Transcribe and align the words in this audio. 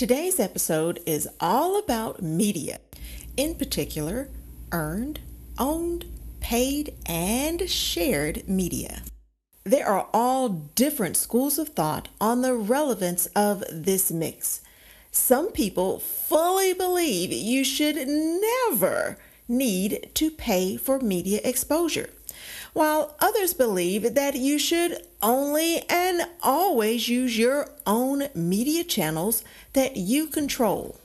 Today's 0.00 0.40
episode 0.40 0.98
is 1.04 1.28
all 1.40 1.78
about 1.78 2.22
media, 2.22 2.78
in 3.36 3.54
particular, 3.54 4.30
earned, 4.72 5.20
owned, 5.58 6.06
paid, 6.40 6.94
and 7.04 7.68
shared 7.68 8.48
media. 8.48 9.02
There 9.62 9.86
are 9.86 10.08
all 10.14 10.48
different 10.48 11.18
schools 11.18 11.58
of 11.58 11.68
thought 11.68 12.08
on 12.18 12.40
the 12.40 12.54
relevance 12.54 13.26
of 13.36 13.62
this 13.70 14.10
mix. 14.10 14.62
Some 15.10 15.52
people 15.52 15.98
fully 15.98 16.72
believe 16.72 17.30
you 17.30 17.62
should 17.62 17.96
never 18.08 19.18
need 19.48 20.12
to 20.14 20.30
pay 20.30 20.78
for 20.78 20.98
media 20.98 21.42
exposure, 21.44 22.08
while 22.72 23.16
others 23.20 23.54
believe 23.54 24.14
that 24.14 24.34
you 24.34 24.58
should 24.58 25.04
only 25.22 25.82
and 25.88 26.22
always 26.42 27.08
use 27.08 27.36
your 27.36 27.68
own 27.86 28.28
media 28.34 28.84
channels 28.84 29.44
that 29.72 29.96
you 29.96 30.26
control. 30.26 30.96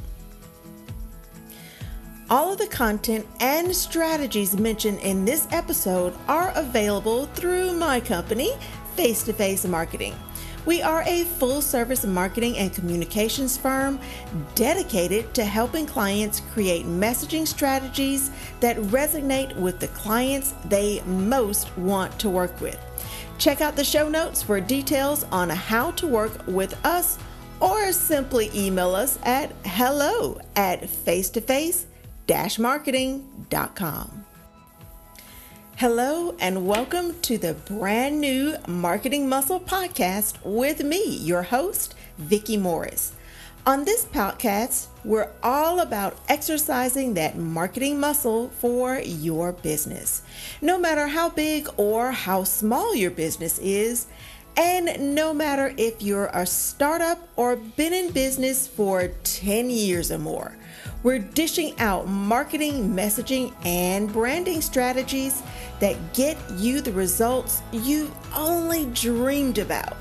All 2.31 2.53
of 2.53 2.59
the 2.59 2.67
content 2.67 3.27
and 3.41 3.77
strategies 3.77 4.59
mentioned 4.59 4.99
in 5.01 5.27
this 5.27 5.47
episode 5.51 6.15
are 6.27 6.53
available 6.55 7.27
through 7.27 7.75
my 7.75 8.01
company, 8.01 8.53
Face 8.97 9.23
to 9.25 9.35
Face 9.35 9.67
Marketing. 9.67 10.15
We 10.67 10.81
are 10.81 11.03
a 11.07 11.25
full 11.25 11.61
service 11.61 12.05
marketing 12.05 12.57
and 12.57 12.73
communications 12.73 13.57
firm 13.57 14.01
dedicated 14.55 15.35
to 15.35 15.45
helping 15.45 15.87
clients 15.87 16.41
create 16.53 16.87
messaging 16.87 17.47
strategies 17.47 18.31
that 18.61 18.77
resonate 18.77 19.55
with 19.57 19.79
the 19.79 19.89
clients 19.89 20.55
they 20.67 21.03
most 21.03 21.77
want 21.77 22.19
to 22.21 22.31
work 22.31 22.59
with. 22.61 22.79
Check 23.39 23.61
out 23.61 23.77
the 23.77 23.85
show 23.85 24.09
notes 24.09 24.43
for 24.43 24.61
details 24.61 25.25
on 25.25 25.51
how 25.51 25.91
to 25.93 26.07
work 26.07 26.47
with 26.47 26.75
us 26.87 27.19
or 27.61 27.93
simply 27.93 28.51
email 28.55 28.95
us 28.95 29.19
at 29.23 29.53
hello 29.65 30.41
at 30.57 30.89
face 30.89 31.31
to 31.31 31.41
face 31.41 31.87
marketing.com. 32.59 34.24
Hello, 35.79 36.37
and 36.39 36.69
welcome 36.69 37.21
to 37.23 37.37
the 37.37 37.53
brand 37.53 38.21
new 38.21 38.55
Marketing 38.69 39.29
Muscle 39.29 39.59
podcast 39.59 40.37
with 40.45 40.85
me, 40.85 41.05
your 41.05 41.43
host, 41.43 41.97
Vicki 42.17 42.57
Morris. 42.57 43.13
On 43.67 43.85
this 43.85 44.05
podcast, 44.05 44.87
we're 45.05 45.31
all 45.43 45.81
about 45.81 46.17
exercising 46.29 47.15
that 47.15 47.37
marketing 47.37 47.99
muscle 47.99 48.51
for 48.51 49.01
your 49.01 49.51
business. 49.51 50.23
No 50.63 50.79
matter 50.79 51.09
how 51.09 51.31
big 51.31 51.69
or 51.77 52.13
how 52.13 52.45
small 52.45 52.95
your 52.95 53.11
business 53.11 53.59
is, 53.59 54.07
and 54.57 55.15
no 55.15 55.35
matter 55.35 55.75
if 55.77 56.01
you're 56.01 56.31
a 56.33 56.47
startup 56.47 57.29
or 57.37 57.57
been 57.57 57.93
in 57.93 58.13
business 58.13 58.69
for 58.69 59.09
10 59.25 59.71
years 59.71 60.13
or 60.13 60.19
more, 60.19 60.57
we're 61.03 61.19
dishing 61.19 61.79
out 61.81 62.09
marketing, 62.09 62.95
messaging, 62.95 63.53
and 63.65 64.13
branding 64.13 64.61
strategies 64.61 65.43
that 65.81 66.15
get 66.15 66.39
you 66.57 66.81
the 66.81 66.93
results 66.93 67.63
you've 67.73 68.15
only 68.35 68.87
dreamed 68.87 69.59
about. 69.59 69.97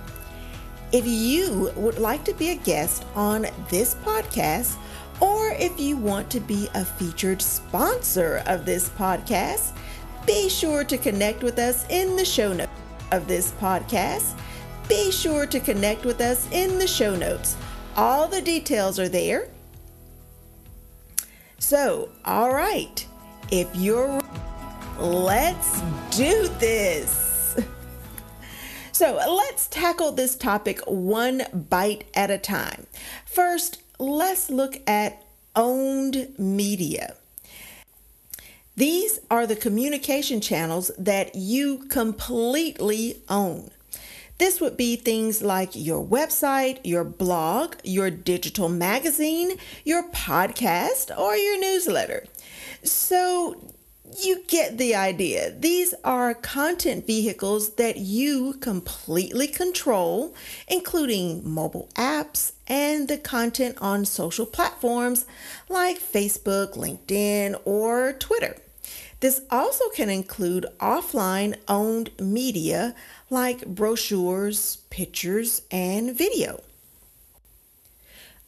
If 0.92 1.06
you 1.08 1.72
would 1.76 1.98
like 1.98 2.24
to 2.26 2.34
be 2.34 2.52
a 2.52 2.56
guest 2.56 3.06
on 3.16 3.48
this 3.70 3.96
podcast, 3.96 4.78
or 5.20 5.52
if 5.52 5.80
you 5.80 5.98
want 5.98 6.30
to 6.30 6.40
be 6.40 6.70
a 6.76 6.86
featured 6.86 7.42
sponsor 7.42 8.44
of 8.46 8.66
this 8.66 8.90
podcast, 8.90 9.76
be 10.26 10.48
sure 10.48 10.84
to 10.84 10.98
connect 10.98 11.44
with 11.44 11.60
us 11.60 11.86
in 11.90 12.16
the 12.16 12.24
show 12.24 12.54
notes 12.54 12.72
of 13.12 13.28
this 13.28 13.52
podcast. 13.54 14.40
Be 14.88 15.12
sure 15.12 15.46
to 15.46 15.60
connect 15.60 16.06
with 16.06 16.22
us 16.22 16.48
in 16.52 16.78
the 16.80 16.88
show 16.88 17.16
notes. 17.16 17.56
All 17.96 18.28
the 18.28 18.42
details 18.42 19.00
are 19.00 19.10
there 19.10 19.48
so, 21.64 22.10
all 22.26 22.54
right, 22.54 23.08
if 23.50 23.74
you're 23.74 24.22
let's 25.00 25.82
do 26.12 26.50
this. 26.60 27.58
So, 28.92 29.16
let's 29.16 29.66
tackle 29.68 30.12
this 30.12 30.36
topic 30.36 30.80
one 30.86 31.42
bite 31.52 32.04
at 32.14 32.30
a 32.30 32.38
time. 32.38 32.86
First, 33.26 33.82
let's 33.98 34.52
look 34.52 34.88
at 34.88 35.26
owned 35.56 36.36
media. 36.38 37.16
These 38.76 39.20
are 39.32 39.48
the 39.48 39.56
communication 39.56 40.42
channels 40.42 40.92
that 40.96 41.34
you 41.34 41.86
completely 41.90 43.24
own. 43.28 43.72
This 44.38 44.60
would 44.60 44.78
be 44.78 44.96
things 44.96 45.42
like 45.42 45.72
your 45.74 46.04
website, 46.04 46.80
your 46.84 47.04
blog, 47.04 47.76
your 47.84 48.10
digital 48.10 48.68
magazine, 48.68 49.58
your 49.86 50.10
podcast, 50.10 51.16
or 51.18 51.36
your 51.36 51.60
newsletter. 51.60 52.26
So 52.84 53.74
you 54.22 54.44
get 54.48 54.78
the 54.78 54.96
idea. 54.96 55.52
These 55.52 55.94
are 56.04 56.34
content 56.34 57.08
vehicles 57.08 57.76
that 57.76 57.98
you 57.98 58.54
completely 58.60 59.48
control, 59.48 60.36
including 60.68 61.48
mobile 61.50 61.90
apps 61.96 62.54
and 62.68 63.08
the 63.08 63.18
content 63.18 63.78
on 63.82 64.06
social 64.06 64.46
platforms 64.46 65.26
like 65.70 66.00
Facebook, 66.00 66.76
LinkedIn, 66.76 67.60
or 67.66 68.14
Twitter. 68.14 68.58
This 69.24 69.40
also 69.50 69.88
can 69.88 70.10
include 70.10 70.66
offline 70.82 71.56
owned 71.70 72.10
media 72.20 72.94
like 73.30 73.66
brochures, 73.66 74.80
pictures, 74.90 75.62
and 75.72 76.14
video. 76.14 76.62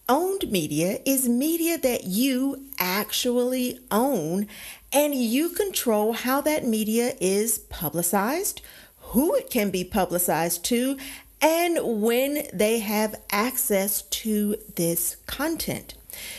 Owned 0.10 0.52
media 0.52 1.00
is 1.06 1.30
media 1.30 1.78
that 1.78 2.04
you 2.04 2.66
actually 2.78 3.80
own 3.90 4.48
and 4.92 5.16
you 5.16 5.48
control 5.48 6.12
how 6.12 6.42
that 6.42 6.66
media 6.66 7.14
is 7.22 7.58
publicized, 7.58 8.62
who 8.98 9.34
it 9.34 9.50
can 9.50 9.70
be 9.70 9.86
publicized 9.86 10.66
to, 10.66 10.98
and 11.42 12.02
when 12.02 12.48
they 12.52 12.80
have 12.80 13.16
access 13.32 14.02
to 14.02 14.58
this 14.76 15.16
content. 15.26 15.94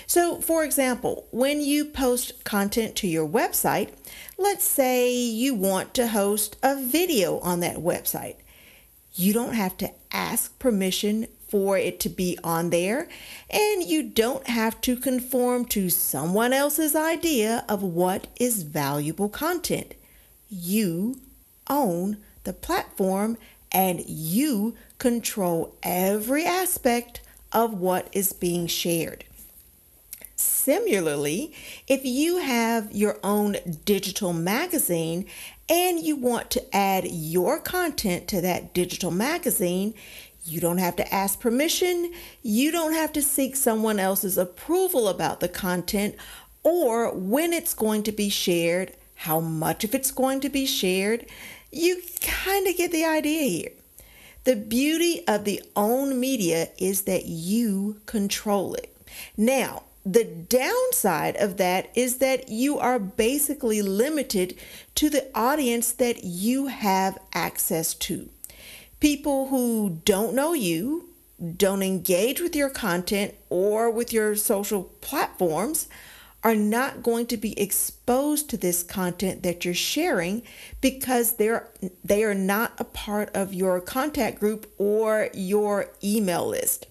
So, 0.06 0.40
for 0.40 0.64
example, 0.64 1.26
when 1.30 1.60
you 1.60 1.84
post 1.84 2.44
content 2.44 2.96
to 2.96 3.06
your 3.08 3.28
website, 3.28 3.90
let's 4.38 4.64
say 4.64 5.12
you 5.12 5.54
want 5.54 5.94
to 5.94 6.08
host 6.08 6.56
a 6.62 6.80
video 6.80 7.38
on 7.40 7.60
that 7.60 7.76
website. 7.76 8.36
You 9.14 9.32
don't 9.32 9.54
have 9.54 9.76
to 9.78 9.90
ask 10.12 10.58
permission 10.58 11.26
for 11.48 11.78
it 11.78 12.00
to 12.00 12.08
be 12.08 12.38
on 12.42 12.70
there, 12.70 13.08
and 13.50 13.82
you 13.82 14.02
don't 14.02 14.48
have 14.48 14.80
to 14.82 14.96
conform 14.96 15.64
to 15.66 15.88
someone 15.88 16.52
else's 16.52 16.94
idea 16.94 17.64
of 17.68 17.82
what 17.82 18.26
is 18.38 18.62
valuable 18.62 19.28
content. 19.28 19.94
You 20.48 21.20
own 21.68 22.18
the 22.44 22.52
platform 22.52 23.38
and 23.72 24.00
you 24.06 24.74
control 24.98 25.74
every 25.82 26.44
aspect 26.44 27.20
of 27.52 27.74
what 27.74 28.08
is 28.12 28.32
being 28.32 28.66
shared. 28.66 29.24
Similarly, 30.38 31.54
if 31.88 32.04
you 32.04 32.38
have 32.38 32.92
your 32.92 33.18
own 33.24 33.56
digital 33.86 34.34
magazine 34.34 35.24
and 35.68 35.98
you 35.98 36.14
want 36.14 36.50
to 36.50 36.76
add 36.76 37.06
your 37.08 37.58
content 37.58 38.28
to 38.28 38.40
that 38.42 38.74
digital 38.74 39.10
magazine, 39.10 39.94
You 40.46 40.60
don't 40.60 40.78
have 40.78 40.94
to 40.96 41.14
ask 41.14 41.40
permission. 41.40 42.12
You 42.42 42.70
don't 42.70 42.92
have 42.92 43.12
to 43.14 43.22
seek 43.22 43.56
someone 43.56 43.98
else's 43.98 44.38
approval 44.38 45.08
about 45.08 45.40
the 45.40 45.48
content 45.48 46.14
or 46.62 47.12
when 47.12 47.52
it's 47.52 47.74
going 47.74 48.04
to 48.04 48.12
be 48.12 48.28
shared, 48.28 48.92
how 49.16 49.40
much 49.40 49.82
of 49.82 49.94
it's 49.94 50.10
going 50.12 50.40
to 50.40 50.48
be 50.48 50.66
shared. 50.66 51.26
You 51.72 52.00
kind 52.20 52.66
of 52.68 52.76
get 52.76 52.92
the 52.92 53.04
idea 53.04 53.42
here. 53.42 53.72
The 54.44 54.56
beauty 54.56 55.26
of 55.26 55.44
the 55.44 55.62
own 55.74 56.20
media 56.20 56.68
is 56.78 57.02
that 57.02 57.26
you 57.26 58.00
control 58.06 58.74
it. 58.74 58.96
Now, 59.36 59.82
the 60.06 60.24
downside 60.24 61.34
of 61.36 61.56
that 61.56 61.90
is 61.96 62.18
that 62.18 62.48
you 62.48 62.78
are 62.78 63.00
basically 63.00 63.82
limited 63.82 64.56
to 64.94 65.10
the 65.10 65.28
audience 65.34 65.90
that 65.90 66.22
you 66.22 66.68
have 66.68 67.18
access 67.34 67.92
to. 67.92 68.28
People 69.00 69.48
who 69.48 70.00
don't 70.04 70.32
know 70.32 70.52
you, 70.52 71.08
don't 71.56 71.82
engage 71.82 72.40
with 72.40 72.54
your 72.54 72.70
content 72.70 73.34
or 73.50 73.90
with 73.90 74.12
your 74.12 74.36
social 74.36 74.84
platforms 75.00 75.88
are 76.44 76.54
not 76.54 77.02
going 77.02 77.26
to 77.26 77.36
be 77.36 77.58
exposed 77.60 78.48
to 78.48 78.56
this 78.56 78.84
content 78.84 79.42
that 79.42 79.64
you're 79.64 79.74
sharing 79.74 80.40
because 80.80 81.32
they're 81.32 81.68
they 82.04 82.22
are 82.22 82.34
not 82.34 82.72
a 82.78 82.84
part 82.84 83.28
of 83.34 83.52
your 83.52 83.80
contact 83.80 84.38
group 84.38 84.72
or 84.78 85.30
your 85.34 85.90
email 86.04 86.46
list. 86.46 86.86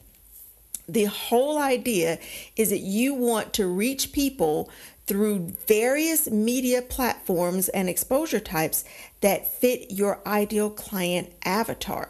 The 0.87 1.05
whole 1.05 1.57
idea 1.57 2.19
is 2.55 2.69
that 2.69 2.79
you 2.79 3.13
want 3.13 3.53
to 3.53 3.67
reach 3.67 4.11
people 4.11 4.69
through 5.07 5.53
various 5.67 6.29
media 6.29 6.81
platforms 6.81 7.69
and 7.69 7.89
exposure 7.89 8.39
types 8.39 8.85
that 9.21 9.47
fit 9.47 9.91
your 9.91 10.19
ideal 10.27 10.69
client 10.69 11.31
avatar. 11.43 12.09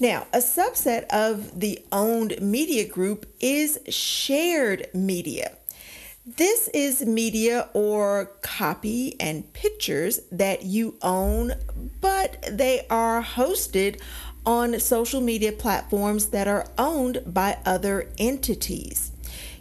Now, 0.00 0.26
a 0.32 0.38
subset 0.38 1.06
of 1.06 1.58
the 1.58 1.84
owned 1.90 2.40
media 2.40 2.86
group 2.86 3.26
is 3.40 3.80
shared 3.88 4.86
media. 4.94 5.56
This 6.36 6.68
is 6.74 7.04
media 7.06 7.68
or 7.72 8.32
copy 8.42 9.16
and 9.18 9.50
pictures 9.54 10.20
that 10.30 10.62
you 10.62 10.96
own, 11.00 11.54
but 12.00 12.36
they 12.50 12.86
are 12.90 13.22
hosted 13.22 14.00
on 14.44 14.78
social 14.80 15.20
media 15.20 15.52
platforms 15.52 16.26
that 16.26 16.48
are 16.48 16.66
owned 16.76 17.22
by 17.26 17.58
other 17.64 18.08
entities. 18.18 19.12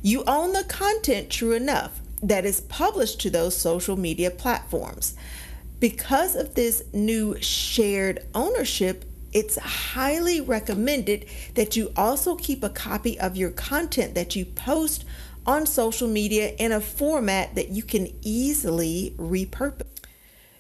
You 0.02 0.24
own 0.26 0.54
the 0.54 0.64
content, 0.64 1.30
true 1.30 1.54
enough, 1.54 2.00
that 2.22 2.46
is 2.46 2.62
published 2.62 3.20
to 3.22 3.30
those 3.30 3.56
social 3.56 3.98
media 3.98 4.32
platforms. 4.32 5.16
Because 5.80 6.36
of 6.36 6.56
this 6.56 6.84
new 6.94 7.40
shared 7.42 8.26
ownership, 8.34 9.06
it's 9.34 9.58
highly 9.58 10.42
recommended 10.42 11.26
that 11.56 11.76
you 11.76 11.92
also 11.96 12.36
keep 12.36 12.64
a 12.64 12.70
copy 12.70 13.20
of 13.20 13.36
your 13.36 13.52
content 13.52 14.16
that 14.16 14.36
you 14.36 14.46
post 14.46 15.06
on 15.46 15.66
social 15.66 16.08
media 16.08 16.54
in 16.58 16.72
a 16.72 16.82
format 16.82 17.56
that 17.56 17.70
you 17.70 17.84
can 17.84 18.12
easily 18.22 19.14
repurpose. 19.18 19.97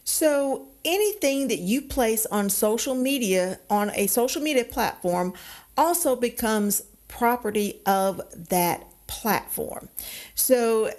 So, 0.09 0.69
anything 0.85 1.49
that 1.49 1.59
you 1.59 1.81
place 1.81 2.25
on 2.27 2.49
social 2.49 2.95
media, 2.95 3.59
on 3.69 3.91
a 3.93 4.07
social 4.07 4.41
media 4.41 4.63
platform, 4.63 5.33
also 5.77 6.15
becomes 6.15 6.81
property 7.09 7.81
of 7.85 8.21
that 8.47 8.85
platform. 9.07 9.89
So, 10.33 10.91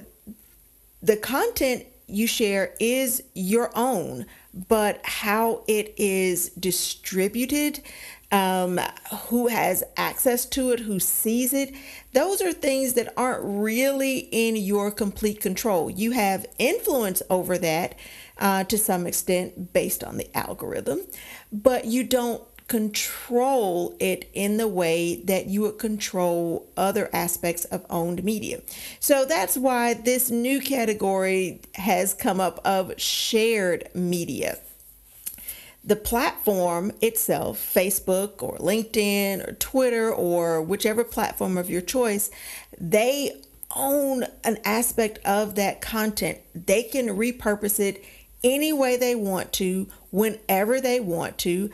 the 1.02 1.16
content 1.16 1.86
you 2.06 2.26
share 2.26 2.74
is 2.80 3.22
your 3.32 3.70
own, 3.74 4.26
but 4.68 5.00
how 5.04 5.64
it 5.66 5.94
is 5.96 6.50
distributed, 6.50 7.80
um, 8.30 8.78
who 9.28 9.46
has 9.46 9.82
access 9.96 10.44
to 10.44 10.70
it, 10.72 10.80
who 10.80 11.00
sees 11.00 11.54
it, 11.54 11.74
those 12.12 12.42
are 12.42 12.52
things 12.52 12.92
that 12.92 13.14
aren't 13.16 13.40
really 13.42 14.28
in 14.32 14.54
your 14.56 14.90
complete 14.90 15.40
control. 15.40 15.88
You 15.88 16.10
have 16.10 16.44
influence 16.58 17.22
over 17.30 17.56
that 17.56 17.94
uh, 18.38 18.64
to 18.64 18.78
some 18.78 19.06
extent 19.06 19.72
based 19.72 20.02
on 20.04 20.16
the 20.16 20.36
algorithm, 20.36 21.00
but 21.52 21.84
you 21.84 22.04
don't 22.04 22.42
control 22.68 23.96
it 23.98 24.28
in 24.34 24.58
the 24.58 24.68
way 24.68 25.22
that 25.24 25.46
you 25.46 25.62
would 25.62 25.78
control 25.78 26.68
other 26.76 27.08
aspects 27.14 27.64
of 27.66 27.84
owned 27.88 28.22
media. 28.22 28.60
So 29.00 29.24
that's 29.24 29.56
why 29.56 29.94
this 29.94 30.30
new 30.30 30.60
category 30.60 31.62
has 31.76 32.12
come 32.12 32.40
up 32.40 32.60
of 32.64 32.92
shared 33.00 33.88
media 33.94 34.58
the 35.88 35.96
platform 35.96 36.92
itself, 37.00 37.58
Facebook 37.58 38.42
or 38.42 38.58
LinkedIn 38.58 39.48
or 39.48 39.52
Twitter 39.54 40.12
or 40.12 40.60
whichever 40.60 41.02
platform 41.02 41.56
of 41.56 41.70
your 41.70 41.80
choice, 41.80 42.30
they 42.78 43.32
own 43.74 44.24
an 44.44 44.58
aspect 44.66 45.18
of 45.24 45.54
that 45.54 45.80
content. 45.80 46.38
They 46.54 46.82
can 46.82 47.08
repurpose 47.08 47.80
it 47.80 48.04
any 48.42 48.72
way 48.72 48.96
they 48.96 49.14
want 49.14 49.52
to, 49.54 49.88
whenever 50.10 50.80
they 50.80 51.00
want 51.00 51.38
to. 51.38 51.70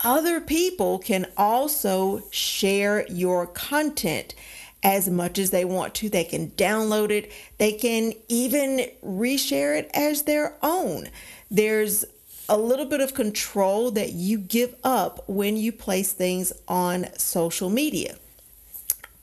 Other 0.00 0.40
people 0.40 0.98
can 0.98 1.26
also 1.36 2.22
share 2.30 3.06
your 3.08 3.46
content 3.46 4.34
as 4.82 5.08
much 5.08 5.38
as 5.38 5.50
they 5.50 5.64
want 5.64 5.94
to. 5.96 6.08
They 6.08 6.24
can 6.24 6.50
download 6.50 7.10
it, 7.10 7.32
they 7.58 7.72
can 7.72 8.12
even 8.28 8.86
reshare 9.04 9.78
it 9.78 9.90
as 9.92 10.22
their 10.22 10.56
own. 10.62 11.08
There's 11.50 12.04
a 12.48 12.56
little 12.56 12.86
bit 12.86 13.00
of 13.00 13.14
control 13.14 13.90
that 13.90 14.12
you 14.12 14.38
give 14.38 14.74
up 14.82 15.28
when 15.28 15.56
you 15.56 15.72
place 15.72 16.12
things 16.12 16.52
on 16.66 17.06
social 17.18 17.68
media. 17.68 18.16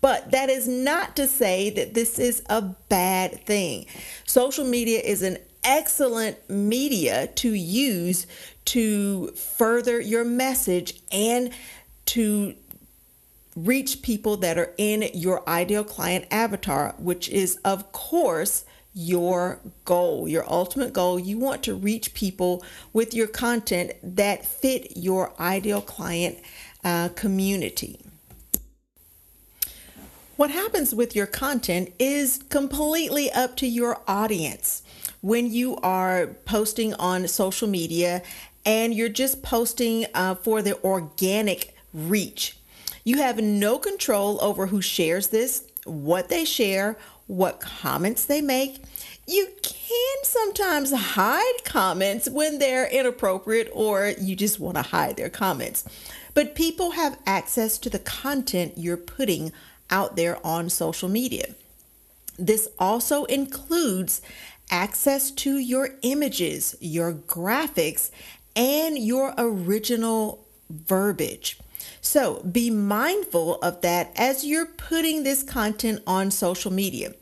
But 0.02 0.30
that 0.30 0.50
is 0.50 0.68
not 0.68 1.16
to 1.16 1.28
say 1.28 1.72
that 1.72 1.96
this 1.96 2.20
is 2.20 2.44
a 2.48 2.62
bad 2.62 3.44
thing. 3.46 3.88
Social 4.26 4.64
media 4.64 5.00
is 5.00 5.24
an 5.24 5.40
excellent 5.66 6.50
media 6.50 7.28
to 7.36 7.54
use 7.54 8.28
to 8.66 9.28
further 9.32 10.00
your 10.00 10.24
message 10.24 11.02
and 11.12 11.52
to 12.06 12.56
reach 13.56 14.02
people 14.02 14.38
that 14.38 14.58
are 14.58 14.74
in 14.78 15.10
your 15.14 15.48
ideal 15.48 15.84
client 15.84 16.26
avatar, 16.30 16.94
which 16.98 17.30
is, 17.30 17.58
of 17.64 17.92
course, 17.92 18.66
your 18.94 19.60
goal, 19.84 20.28
your 20.28 20.50
ultimate 20.50 20.94
goal. 20.94 21.20
You 21.20 21.38
want 21.38 21.64
to 21.64 21.76
reach 21.76 22.14
people 22.14 22.64
with 22.94 23.14
your 23.14 23.28
content 23.28 23.92
that 24.04 24.46
fit 24.46 24.96
your 24.96 25.34
ideal 25.40 25.82
client 25.82 26.38
uh, 26.84 27.10
community. 27.10 28.00
What 30.38 30.50
happens 30.50 30.94
with 30.94 31.16
your 31.16 31.28
content 31.28 31.94
is 31.98 32.42
completely 32.50 33.32
up 33.32 33.56
to 33.58 33.68
your 33.68 34.02
audience. 34.08 34.82
When 35.26 35.52
you 35.52 35.78
are 35.78 36.28
posting 36.46 36.94
on 36.94 37.28
social 37.28 37.68
media 37.68 38.22
and 38.64 38.94
you're 38.94 39.10
just 39.10 39.42
posting 39.42 40.06
uh, 40.14 40.36
for 40.36 40.62
the 40.62 40.80
organic 40.84 41.76
reach, 41.96 42.56
you 43.04 43.18
have 43.18 43.42
no 43.42 43.80
control 43.80 44.38
over 44.40 44.68
who 44.68 44.84
shares 44.84 45.30
this, 45.30 45.64
what 45.84 46.30
they 46.30 46.46
share, 46.46 47.00
what 47.26 47.60
comments 47.60 48.24
they 48.24 48.40
make. 48.40 48.84
You 49.26 49.48
can 49.64 50.18
sometimes 50.22 50.94
hide 50.94 51.64
comments 51.64 52.30
when 52.30 52.60
they're 52.60 52.88
inappropriate 52.88 53.72
or 53.74 54.14
you 54.22 54.36
just 54.36 54.60
want 54.60 54.76
to 54.76 54.84
hide 54.84 55.18
their 55.18 55.32
comments. 55.32 55.86
But 56.36 56.54
people 56.54 56.92
have 56.92 57.18
access 57.26 57.80
to 57.80 57.90
the 57.90 57.98
content 57.98 58.74
you're 58.76 58.96
putting 58.96 59.52
out 59.90 60.18
there 60.18 60.38
on 60.46 60.70
social 60.70 61.10
media. 61.10 61.56
This 62.38 62.68
also 62.78 63.24
includes 63.26 64.22
access 64.70 65.32
to 65.32 65.58
your 65.58 65.90
images, 66.02 66.76
your 66.80 67.14
graphics, 67.14 68.12
and 68.56 68.98
your 68.98 69.34
original 69.38 70.46
verbiage. 70.70 71.60
So 72.02 72.42
be 72.44 72.70
mindful 72.70 73.56
of 73.62 73.82
that 73.82 74.12
as 74.16 74.46
you're 74.46 74.66
putting 74.66 75.24
this 75.24 75.44
content 75.44 76.02
on 76.06 76.32
social 76.32 76.72
media. 76.72 77.14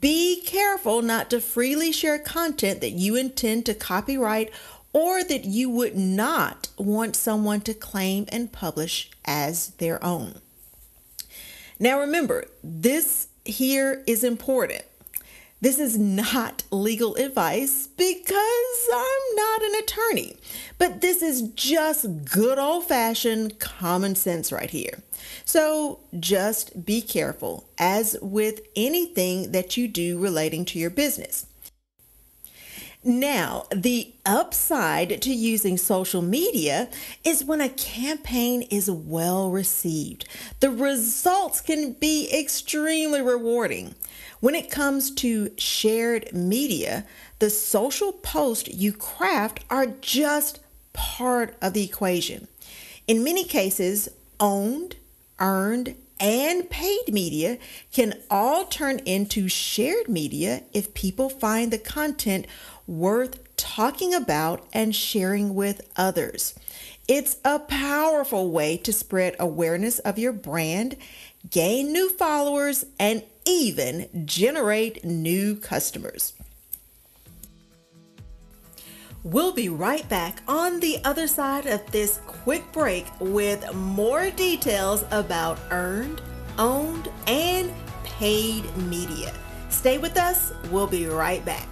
Be 0.00 0.42
careful 0.44 1.02
not 1.02 1.30
to 1.30 1.40
freely 1.40 1.92
share 1.92 2.18
content 2.18 2.80
that 2.80 2.90
you 2.90 3.16
intend 3.16 3.64
to 3.66 3.74
copyright 3.74 4.50
or 4.92 5.22
that 5.22 5.44
you 5.44 5.70
would 5.70 5.96
not 5.96 6.68
want 6.76 7.16
someone 7.16 7.60
to 7.62 7.74
claim 7.74 8.26
and 8.30 8.52
publish 8.52 9.10
as 9.24 9.68
their 9.76 10.02
own. 10.04 10.40
Now, 11.78 12.00
remember, 12.00 12.46
this 12.62 13.28
here 13.44 14.02
is 14.06 14.24
important. 14.24 14.82
This 15.60 15.80
is 15.80 15.98
not 15.98 16.62
legal 16.70 17.16
advice 17.16 17.88
because 17.96 18.88
I'm 18.94 19.36
not 19.36 19.62
an 19.62 19.74
attorney, 19.82 20.36
but 20.78 21.00
this 21.00 21.20
is 21.20 21.42
just 21.50 22.24
good 22.24 22.60
old 22.60 22.84
fashioned 22.84 23.58
common 23.58 24.14
sense 24.14 24.52
right 24.52 24.70
here. 24.70 25.02
So 25.44 25.98
just 26.18 26.86
be 26.86 27.02
careful, 27.02 27.68
as 27.76 28.16
with 28.22 28.60
anything 28.76 29.50
that 29.50 29.76
you 29.76 29.88
do 29.88 30.20
relating 30.20 30.64
to 30.66 30.78
your 30.78 30.90
business. 30.90 31.46
Now, 33.04 33.66
the 33.74 34.12
upside 34.26 35.22
to 35.22 35.32
using 35.32 35.76
social 35.76 36.20
media 36.20 36.88
is 37.24 37.44
when 37.44 37.60
a 37.60 37.68
campaign 37.68 38.62
is 38.62 38.90
well 38.90 39.50
received. 39.50 40.28
The 40.60 40.70
results 40.70 41.60
can 41.60 41.92
be 41.92 42.28
extremely 42.32 43.22
rewarding. 43.22 43.94
When 44.40 44.54
it 44.54 44.70
comes 44.70 45.10
to 45.16 45.50
shared 45.56 46.32
media, 46.32 47.04
the 47.40 47.50
social 47.50 48.12
posts 48.12 48.68
you 48.68 48.92
craft 48.92 49.64
are 49.68 49.86
just 49.86 50.60
part 50.92 51.56
of 51.60 51.72
the 51.72 51.84
equation. 51.84 52.46
In 53.06 53.24
many 53.24 53.44
cases, 53.44 54.08
owned, 54.38 54.96
earned, 55.40 55.96
and 56.20 56.68
paid 56.68 57.12
media 57.12 57.58
can 57.92 58.14
all 58.30 58.64
turn 58.64 58.98
into 59.00 59.48
shared 59.48 60.08
media 60.08 60.62
if 60.72 60.94
people 60.94 61.28
find 61.28 61.72
the 61.72 61.78
content 61.78 62.46
worth 62.86 63.56
talking 63.56 64.14
about 64.14 64.66
and 64.72 64.94
sharing 64.94 65.54
with 65.54 65.88
others. 65.96 66.58
It's 67.06 67.36
a 67.44 67.58
powerful 67.58 68.50
way 68.50 68.76
to 68.78 68.92
spread 68.92 69.36
awareness 69.38 69.98
of 70.00 70.18
your 70.18 70.32
brand, 70.32 70.96
gain 71.50 71.92
new 71.92 72.10
followers, 72.10 72.84
and 72.98 73.22
even 73.48 74.26
generate 74.26 75.04
new 75.04 75.56
customers. 75.56 76.34
We'll 79.24 79.52
be 79.52 79.68
right 79.68 80.08
back 80.08 80.42
on 80.46 80.80
the 80.80 80.98
other 81.04 81.26
side 81.26 81.66
of 81.66 81.84
this 81.90 82.20
quick 82.26 82.70
break 82.72 83.06
with 83.18 83.74
more 83.74 84.30
details 84.30 85.04
about 85.10 85.58
earned, 85.70 86.20
owned, 86.58 87.08
and 87.26 87.72
paid 88.04 88.64
media. 88.76 89.34
Stay 89.70 89.98
with 89.98 90.16
us, 90.16 90.52
we'll 90.70 90.86
be 90.86 91.06
right 91.06 91.44
back. 91.44 91.68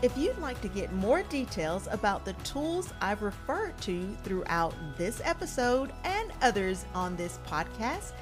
If 0.00 0.16
you'd 0.18 0.38
like 0.38 0.60
to 0.62 0.68
get 0.68 0.92
more 0.92 1.22
details 1.22 1.86
about 1.92 2.24
the 2.24 2.32
tools 2.44 2.92
I've 3.00 3.22
referred 3.22 3.78
to 3.82 4.16
throughout 4.24 4.74
this 4.96 5.20
episode 5.24 5.92
and 6.02 6.32
others 6.40 6.86
on 6.94 7.14
this 7.16 7.38
podcast, 7.46 8.12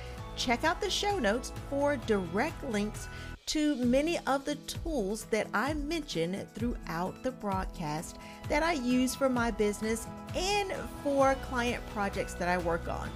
check 0.40 0.64
out 0.64 0.80
the 0.80 0.88
show 0.88 1.18
notes 1.18 1.52
for 1.68 1.98
direct 2.06 2.64
links 2.64 3.08
to 3.44 3.76
many 3.76 4.18
of 4.26 4.46
the 4.46 4.54
tools 4.54 5.24
that 5.24 5.46
I 5.52 5.74
mention 5.74 6.46
throughout 6.54 7.22
the 7.22 7.32
broadcast 7.32 8.16
that 8.48 8.62
I 8.62 8.72
use 8.72 9.14
for 9.14 9.28
my 9.28 9.50
business 9.50 10.06
and 10.34 10.72
for 11.04 11.34
client 11.42 11.82
projects 11.92 12.32
that 12.34 12.48
I 12.48 12.56
work 12.56 12.88
on. 12.88 13.10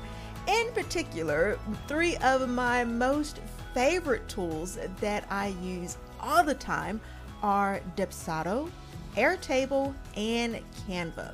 In 0.49 0.71
particular, 0.75 1.59
three 1.89 2.17
of 2.19 2.47
my 2.47 2.85
most 2.85 3.41
favorite 3.73 4.29
tools 4.29 4.79
that 5.01 5.25
I 5.31 5.55
use 5.63 5.97
all 6.21 6.45
the 6.45 6.55
time 6.55 7.01
are 7.43 7.81
Dubsado, 7.97 8.71
Airtable, 9.17 9.95
and 10.15 10.61
Canva. 10.87 11.33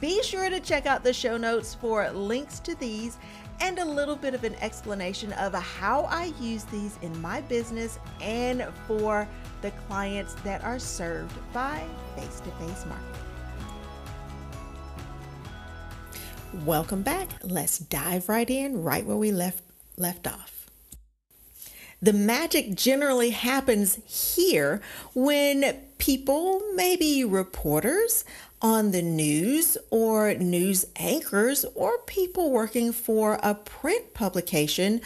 Be 0.00 0.22
sure 0.22 0.50
to 0.50 0.60
check 0.60 0.86
out 0.86 1.04
the 1.04 1.12
show 1.12 1.36
notes 1.36 1.74
for 1.74 2.10
links 2.10 2.58
to 2.60 2.74
these 2.74 3.18
and 3.60 3.78
a 3.78 3.84
little 3.84 4.16
bit 4.16 4.34
of 4.34 4.44
an 4.44 4.54
explanation 4.56 5.32
of 5.34 5.54
how 5.54 6.02
I 6.04 6.32
use 6.40 6.64
these 6.64 6.98
in 7.02 7.20
my 7.20 7.40
business 7.42 7.98
and 8.20 8.66
for 8.86 9.28
the 9.62 9.70
clients 9.88 10.34
that 10.42 10.64
are 10.64 10.78
served 10.78 11.36
by 11.52 11.84
face 12.16 12.40
to 12.40 12.50
face 12.52 12.86
marketing. 12.86 13.20
Welcome 16.64 17.02
back. 17.02 17.28
Let's 17.44 17.78
dive 17.78 18.28
right 18.28 18.48
in 18.48 18.82
right 18.82 19.06
where 19.06 19.16
we 19.16 19.30
left 19.30 19.62
left 19.96 20.26
off. 20.26 20.60
The 22.02 22.12
magic 22.14 22.74
generally 22.74 23.30
happens 23.30 23.98
here 24.06 24.80
when 25.14 25.76
people, 25.98 26.62
maybe 26.74 27.24
reporters 27.24 28.24
on 28.62 28.90
the 28.90 29.02
news 29.02 29.78
or 29.90 30.34
news 30.34 30.86
anchors 30.96 31.64
or 31.74 31.98
people 32.06 32.50
working 32.50 32.92
for 32.92 33.38
a 33.42 33.54
print 33.54 34.14
publication, 34.14 35.00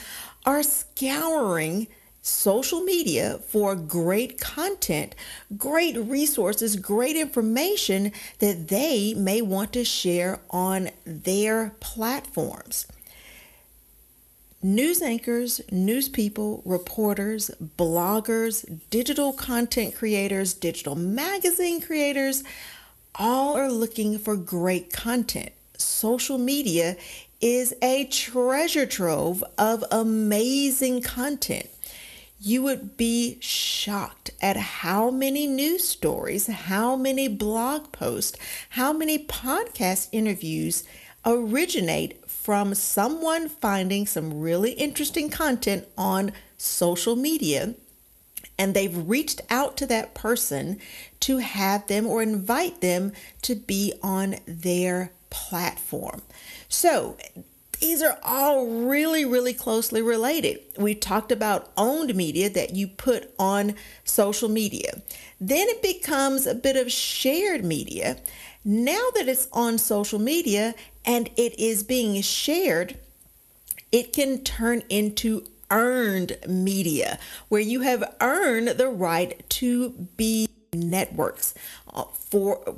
are 0.45 0.63
scouring 0.63 1.87
social 2.21 2.81
media 2.81 3.39
for 3.49 3.75
great 3.75 4.41
content, 4.41 5.15
great 5.57 5.97
resources, 5.97 6.77
great 6.77 7.17
information 7.17 8.13
that 8.39 8.69
they 8.69 9.15
may 9.15 9.43
want 9.43 9.73
to 9.75 9.85
share 9.85 10.41
on 10.51 10.91
their 11.05 11.75
platforms. 11.81 12.87
News 14.63 15.03
anchors, 15.03 15.61
news 15.71 16.09
people, 16.09 16.63
reporters, 16.65 17.51
bloggers, 17.77 18.81
digital 18.89 19.35
content 19.35 19.95
creators, 19.95 20.55
digital 20.55 20.95
magazine 20.95 21.83
creators, 21.83 22.43
all 23.15 23.57
are 23.57 23.71
looking 23.71 24.19
for 24.19 24.37
great 24.37 24.93
content. 24.93 25.51
Social 25.77 26.39
media 26.39 26.97
is 27.41 27.75
a 27.83 28.05
treasure 28.07 28.87
trove 28.87 29.45
of 29.59 29.85
amazing 29.91 31.03
content. 31.03 31.69
You 32.41 32.63
would 32.63 32.97
be 32.97 33.39
shocked 33.41 34.31
at 34.41 34.57
how 34.57 35.11
many 35.11 35.47
news 35.47 35.87
stories, 35.87 36.47
how 36.47 36.97
many 36.97 37.29
blog 37.29 37.93
posts, 37.93 38.39
how 38.71 38.93
many 38.93 39.19
podcast 39.19 40.09
interviews 40.13 40.85
originate 41.25 42.29
from 42.29 42.75
someone 42.75 43.49
finding 43.49 44.07
some 44.07 44.41
really 44.41 44.73
interesting 44.73 45.31
content 45.31 45.87
on 45.97 46.33
social 46.59 47.17
media 47.17 47.75
and 48.59 48.75
they've 48.75 49.09
reached 49.09 49.41
out 49.51 49.77
to 49.79 49.87
that 49.87 50.15
person 50.15 50.79
to 51.21 51.39
have 51.39 51.87
them 51.87 52.07
or 52.07 52.23
invite 52.23 52.81
them 52.81 53.13
to 53.43 53.55
be 53.55 53.93
on 54.03 54.37
their 54.47 55.13
platform. 55.31 56.23
So, 56.69 57.17
these 57.81 58.03
are 58.03 58.19
all 58.23 58.67
really, 58.67 59.25
really 59.25 59.53
closely 59.53 60.01
related. 60.01 60.61
We 60.79 60.95
talked 60.95 61.33
about 61.33 61.71
owned 61.77 62.15
media 62.15 62.49
that 62.51 62.75
you 62.75 62.87
put 62.87 63.35
on 63.39 63.75
social 64.05 64.49
media. 64.49 65.03
Then 65.41 65.69
it 65.69 65.83
becomes 65.83 66.47
a 66.47 66.55
bit 66.55 66.77
of 66.77 66.91
shared 66.91 67.65
media. 67.65 68.17
Now 68.65 69.09
that 69.15 69.29
it's 69.29 69.49
on 69.53 69.79
social 69.79 70.19
media 70.19 70.75
and 71.05 71.29
it 71.37 71.59
is 71.59 71.83
being 71.83 72.23
shared, 72.23 72.97
it 73.93 74.13
can 74.13 74.43
turn 74.43 74.83
into 74.89 75.47
earned 75.75 76.39
media 76.47 77.19
where 77.49 77.61
you 77.61 77.81
have 77.81 78.15
earned 78.21 78.69
the 78.69 78.89
right 78.89 79.49
to 79.51 79.91
be 80.17 80.49
networks 80.73 81.53
uh, 81.93 82.05
for 82.05 82.77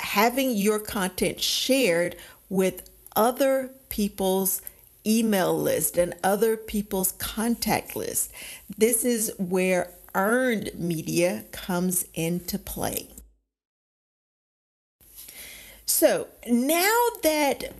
having 0.00 0.52
your 0.52 0.78
content 0.78 1.40
shared 1.40 2.16
with 2.48 2.88
other 3.14 3.70
people's 3.90 4.62
email 5.06 5.56
list 5.56 5.98
and 5.98 6.14
other 6.24 6.56
people's 6.56 7.12
contact 7.12 7.94
list. 7.94 8.32
This 8.76 9.04
is 9.04 9.32
where 9.38 9.90
earned 10.14 10.70
media 10.74 11.44
comes 11.52 12.06
into 12.14 12.58
play. 12.58 13.08
So 15.84 16.28
now 16.46 17.06
that 17.22 17.74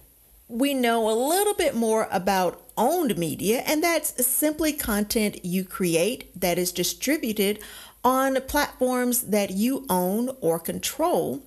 we 0.48 0.72
know 0.72 1.10
a 1.10 1.12
little 1.12 1.54
bit 1.54 1.74
more 1.74 2.08
about 2.10 2.67
owned 2.78 3.18
media, 3.18 3.62
and 3.66 3.84
that's 3.84 4.24
simply 4.26 4.72
content 4.72 5.44
you 5.44 5.64
create 5.64 6.30
that 6.40 6.56
is 6.56 6.72
distributed 6.72 7.58
on 8.02 8.40
platforms 8.42 9.22
that 9.22 9.50
you 9.50 9.84
own 9.90 10.30
or 10.40 10.58
control. 10.58 11.42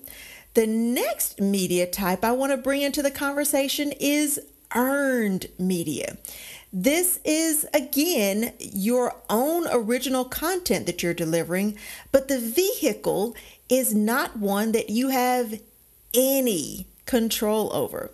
The 0.53 0.67
next 0.67 1.39
media 1.39 1.87
type 1.87 2.23
I 2.23 2.33
want 2.33 2.51
to 2.51 2.57
bring 2.57 2.81
into 2.81 3.01
the 3.01 3.09
conversation 3.09 3.93
is 3.99 4.39
earned 4.75 5.47
media. 5.57 6.17
This 6.73 7.19
is 7.25 7.65
again 7.73 8.53
your 8.59 9.15
own 9.29 9.65
original 9.71 10.25
content 10.25 10.85
that 10.85 11.01
you're 11.01 11.13
delivering, 11.13 11.77
but 12.11 12.27
the 12.27 12.39
vehicle 12.39 13.35
is 13.69 13.93
not 13.93 14.37
one 14.37 14.71
that 14.73 14.89
you 14.89 15.09
have 15.09 15.59
any 16.13 16.87
control 17.05 17.73
over. 17.73 18.11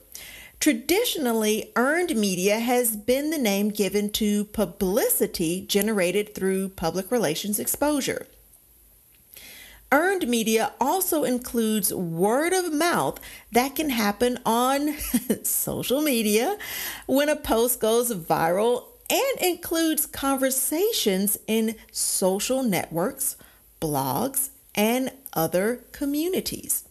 Traditionally, 0.60 1.72
earned 1.76 2.16
media 2.16 2.60
has 2.60 2.98
been 2.98 3.30
the 3.30 3.38
name 3.38 3.70
given 3.70 4.10
to 4.14 4.46
publicity 4.46 5.62
generated 5.62 6.34
through 6.34 6.70
public 6.70 7.12
relations 7.12 7.60
exposure. 7.60 8.26
Earned 9.92 10.28
media 10.28 10.74
also 10.82 11.24
includes 11.24 11.94
word 11.94 12.52
of 12.52 12.74
mouth 12.74 13.20
that 13.52 13.76
can 13.76 13.92
happen 13.92 14.38
on 14.46 14.98
social 15.44 16.02
media 16.02 16.58
when 17.06 17.30
a 17.30 17.38
post 17.38 17.80
goes 17.80 18.14
viral 18.14 18.86
and 19.10 19.40
includes 19.40 20.06
conversations 20.06 21.38
in 21.48 21.76
social 21.92 22.64
networks, 22.64 23.38
blogs, 23.80 24.50
and 24.76 25.12
other 25.34 25.84
communities. 25.94 26.87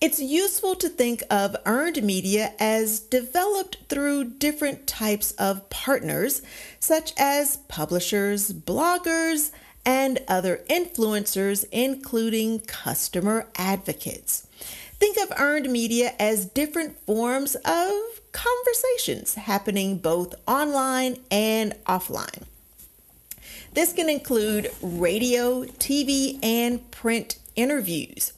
It's 0.00 0.20
useful 0.20 0.74
to 0.76 0.88
think 0.88 1.22
of 1.30 1.56
earned 1.64 2.02
media 2.02 2.52
as 2.58 3.00
developed 3.00 3.78
through 3.88 4.24
different 4.24 4.86
types 4.86 5.32
of 5.32 5.70
partners, 5.70 6.42
such 6.78 7.12
as 7.16 7.58
publishers, 7.68 8.52
bloggers, 8.52 9.50
and 9.86 10.20
other 10.28 10.62
influencers, 10.68 11.64
including 11.70 12.60
customer 12.60 13.46
advocates. 13.56 14.46
Think 14.98 15.16
of 15.18 15.38
earned 15.38 15.70
media 15.70 16.14
as 16.18 16.46
different 16.46 16.98
forms 17.06 17.54
of 17.64 17.92
conversations 18.32 19.34
happening 19.34 19.98
both 19.98 20.34
online 20.46 21.18
and 21.30 21.74
offline. 21.86 22.44
This 23.74 23.92
can 23.92 24.08
include 24.08 24.70
radio, 24.82 25.64
TV, 25.64 26.38
and 26.42 26.90
print 26.90 27.38
interviews. 27.56 28.32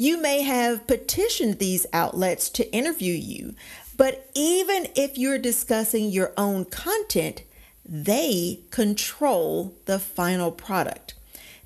You 0.00 0.18
may 0.18 0.40
have 0.40 0.86
petitioned 0.86 1.58
these 1.58 1.84
outlets 1.92 2.48
to 2.50 2.72
interview 2.72 3.12
you, 3.12 3.54
but 3.98 4.30
even 4.34 4.88
if 4.96 5.18
you're 5.18 5.36
discussing 5.36 6.08
your 6.08 6.32
own 6.38 6.64
content, 6.64 7.42
they 7.84 8.60
control 8.70 9.74
the 9.84 9.98
final 9.98 10.52
product. 10.52 11.12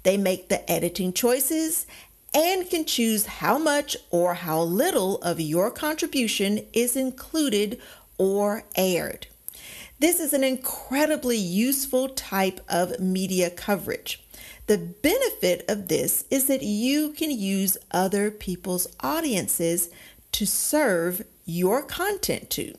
They 0.02 0.16
make 0.16 0.48
the 0.48 0.68
editing 0.68 1.12
choices 1.12 1.86
and 2.34 2.68
can 2.68 2.84
choose 2.86 3.26
how 3.26 3.56
much 3.56 3.96
or 4.10 4.34
how 4.34 4.62
little 4.62 5.18
of 5.18 5.40
your 5.40 5.70
contribution 5.70 6.66
is 6.72 6.96
included 6.96 7.80
or 8.18 8.64
aired. 8.74 9.28
This 10.00 10.18
is 10.18 10.32
an 10.32 10.42
incredibly 10.42 11.36
useful 11.36 12.08
type 12.08 12.60
of 12.68 12.98
media 12.98 13.48
coverage. 13.48 14.23
The 14.66 14.78
benefit 14.78 15.64
of 15.68 15.88
this 15.88 16.24
is 16.30 16.46
that 16.46 16.62
you 16.62 17.12
can 17.12 17.30
use 17.30 17.76
other 17.90 18.30
people's 18.30 18.86
audiences 19.00 19.90
to 20.32 20.46
serve 20.46 21.22
your 21.44 21.82
content 21.82 22.48
to. 22.50 22.74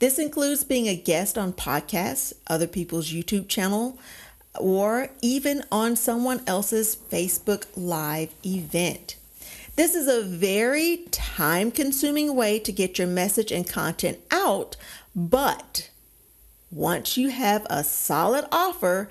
This 0.00 0.18
includes 0.18 0.64
being 0.64 0.86
a 0.86 0.96
guest 0.96 1.38
on 1.38 1.54
podcasts, 1.54 2.34
other 2.46 2.66
people's 2.66 3.10
YouTube 3.10 3.48
channel, 3.48 3.98
or 4.58 5.08
even 5.22 5.64
on 5.72 5.96
someone 5.96 6.42
else's 6.46 6.94
Facebook 6.94 7.66
Live 7.74 8.34
event. 8.44 9.16
This 9.76 9.94
is 9.94 10.06
a 10.06 10.22
very 10.22 11.06
time 11.10 11.70
consuming 11.70 12.36
way 12.36 12.58
to 12.60 12.70
get 12.70 12.98
your 12.98 13.08
message 13.08 13.50
and 13.50 13.68
content 13.68 14.18
out, 14.30 14.76
but 15.16 15.90
once 16.70 17.16
you 17.16 17.30
have 17.30 17.66
a 17.70 17.82
solid 17.82 18.46
offer 18.52 19.08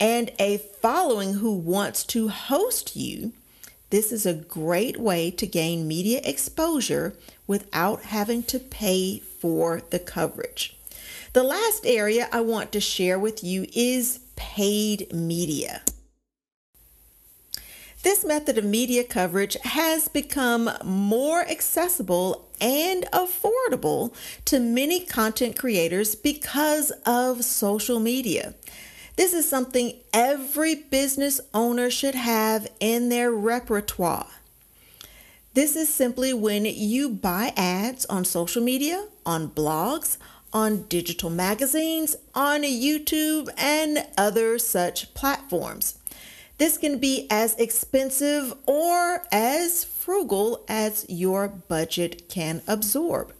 and 0.00 0.30
a 0.38 0.58
following 0.58 1.34
who 1.34 1.54
wants 1.54 2.04
to 2.04 2.28
host 2.28 2.96
you, 2.96 3.32
this 3.90 4.12
is 4.12 4.26
a 4.26 4.34
great 4.34 4.98
way 4.98 5.30
to 5.30 5.46
gain 5.46 5.86
media 5.88 6.20
exposure 6.24 7.16
without 7.46 8.02
having 8.04 8.42
to 8.44 8.58
pay 8.58 9.20
for 9.20 9.80
the 9.90 9.98
coverage. 9.98 10.76
The 11.32 11.42
last 11.42 11.86
area 11.86 12.28
I 12.32 12.40
want 12.40 12.72
to 12.72 12.80
share 12.80 13.18
with 13.18 13.44
you 13.44 13.66
is 13.74 14.20
paid 14.36 15.12
media. 15.12 15.82
This 18.02 18.24
method 18.24 18.56
of 18.56 18.64
media 18.64 19.04
coverage 19.04 19.56
has 19.64 20.08
become 20.08 20.70
more 20.84 21.40
accessible 21.42 22.48
and 22.60 23.04
affordable 23.12 24.14
to 24.44 24.60
many 24.60 25.00
content 25.00 25.58
creators 25.58 26.14
because 26.14 26.90
of 27.04 27.44
social 27.44 27.98
media. 27.98 28.54
This 29.16 29.32
is 29.32 29.48
something 29.48 29.94
every 30.12 30.74
business 30.74 31.40
owner 31.54 31.90
should 31.90 32.14
have 32.14 32.68
in 32.80 33.08
their 33.08 33.32
repertoire. 33.32 34.26
This 35.54 35.74
is 35.74 35.88
simply 35.88 36.34
when 36.34 36.66
you 36.66 37.08
buy 37.08 37.54
ads 37.56 38.04
on 38.06 38.26
social 38.26 38.62
media, 38.62 39.06
on 39.24 39.48
blogs, 39.48 40.18
on 40.52 40.82
digital 40.82 41.30
magazines, 41.30 42.14
on 42.34 42.60
YouTube, 42.62 43.48
and 43.56 44.06
other 44.18 44.58
such 44.58 45.14
platforms. 45.14 45.98
This 46.58 46.76
can 46.76 46.98
be 46.98 47.26
as 47.30 47.54
expensive 47.54 48.54
or 48.66 49.24
as 49.32 49.82
frugal 49.84 50.64
as 50.68 51.06
your 51.08 51.48
budget 51.48 52.28
can 52.28 52.60
absorb. 52.66 53.32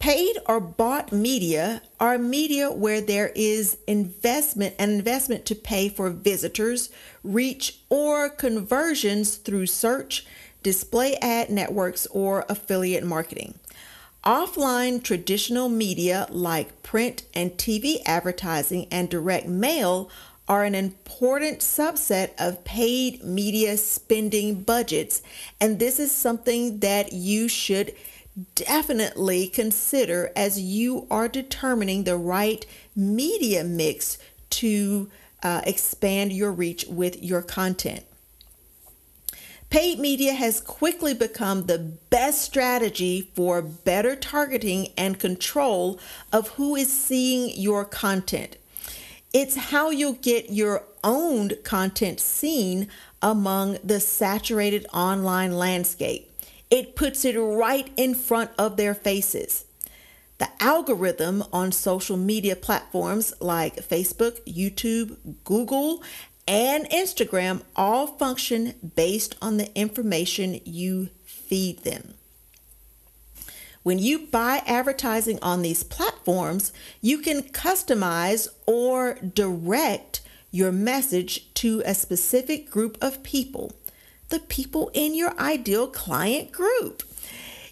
Paid 0.00 0.38
or 0.46 0.60
bought 0.60 1.12
media 1.12 1.82
are 2.00 2.16
media 2.16 2.72
where 2.72 3.02
there 3.02 3.32
is 3.36 3.76
investment 3.86 4.74
and 4.78 4.92
investment 4.92 5.44
to 5.44 5.54
pay 5.54 5.90
for 5.90 6.08
visitors, 6.08 6.88
reach, 7.22 7.80
or 7.90 8.30
conversions 8.30 9.36
through 9.36 9.66
search, 9.66 10.24
display 10.62 11.16
ad 11.16 11.50
networks, 11.50 12.06
or 12.06 12.46
affiliate 12.48 13.04
marketing. 13.04 13.58
Offline 14.24 15.02
traditional 15.02 15.68
media 15.68 16.26
like 16.30 16.82
print 16.82 17.24
and 17.34 17.52
TV 17.52 17.98
advertising 18.06 18.86
and 18.90 19.10
direct 19.10 19.48
mail 19.48 20.08
are 20.48 20.64
an 20.64 20.74
important 20.74 21.58
subset 21.58 22.30
of 22.38 22.64
paid 22.64 23.22
media 23.22 23.76
spending 23.76 24.62
budgets, 24.62 25.20
and 25.60 25.78
this 25.78 26.00
is 26.00 26.10
something 26.10 26.78
that 26.78 27.12
you 27.12 27.48
should 27.48 27.94
definitely 28.54 29.48
consider 29.48 30.30
as 30.36 30.60
you 30.60 31.06
are 31.10 31.28
determining 31.28 32.04
the 32.04 32.16
right 32.16 32.64
media 32.94 33.64
mix 33.64 34.18
to 34.50 35.10
uh, 35.42 35.62
expand 35.64 36.32
your 36.32 36.52
reach 36.52 36.86
with 36.86 37.22
your 37.22 37.42
content. 37.42 38.04
Paid 39.70 40.00
media 40.00 40.32
has 40.32 40.60
quickly 40.60 41.14
become 41.14 41.66
the 41.66 41.78
best 41.78 42.42
strategy 42.42 43.30
for 43.34 43.62
better 43.62 44.16
targeting 44.16 44.88
and 44.98 45.18
control 45.18 46.00
of 46.32 46.48
who 46.50 46.74
is 46.74 46.92
seeing 46.92 47.50
your 47.56 47.84
content. 47.84 48.56
It's 49.32 49.56
how 49.56 49.90
you'll 49.90 50.14
get 50.14 50.50
your 50.50 50.82
owned 51.04 51.58
content 51.62 52.18
seen 52.18 52.88
among 53.22 53.78
the 53.84 54.00
saturated 54.00 54.86
online 54.92 55.52
landscape 55.52 56.29
it 56.70 56.94
puts 56.94 57.24
it 57.24 57.36
right 57.36 57.90
in 57.96 58.14
front 58.14 58.50
of 58.58 58.76
their 58.76 58.94
faces. 58.94 59.64
The 60.38 60.48
algorithm 60.60 61.44
on 61.52 61.72
social 61.72 62.16
media 62.16 62.56
platforms 62.56 63.34
like 63.40 63.76
Facebook, 63.76 64.40
YouTube, 64.46 65.16
Google, 65.44 66.02
and 66.48 66.88
Instagram 66.88 67.62
all 67.76 68.06
function 68.06 68.74
based 68.96 69.36
on 69.42 69.58
the 69.58 69.74
information 69.78 70.60
you 70.64 71.10
feed 71.24 71.84
them. 71.84 72.14
When 73.82 73.98
you 73.98 74.26
buy 74.26 74.62
advertising 74.66 75.38
on 75.42 75.62
these 75.62 75.82
platforms, 75.82 76.72
you 77.00 77.18
can 77.18 77.42
customize 77.42 78.48
or 78.66 79.14
direct 79.14 80.20
your 80.50 80.72
message 80.72 81.52
to 81.54 81.82
a 81.86 81.94
specific 81.94 82.70
group 82.70 82.98
of 83.00 83.22
people 83.22 83.72
the 84.30 84.40
people 84.40 84.90
in 84.94 85.14
your 85.14 85.38
ideal 85.38 85.86
client 85.86 86.52
group. 86.52 87.02